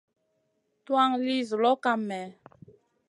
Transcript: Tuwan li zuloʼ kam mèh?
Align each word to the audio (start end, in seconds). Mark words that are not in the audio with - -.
Tuwan 0.83 1.11
li 1.25 1.37
zuloʼ 1.49 1.77
kam 1.83 1.99
mèh? 2.09 2.27